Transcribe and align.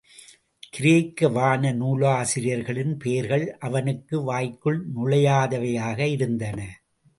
கிரேக்க 0.69 1.27
வான 1.27 1.71
நூலாசிரியர்களின் 1.71 2.97
பெயர்கள் 2.97 3.45
அவனுக்கு 3.59 4.23
வாய்க்குள் 4.23 4.81
நுழையாதவையாக 4.95 5.99
இருந்தன. 5.99 6.59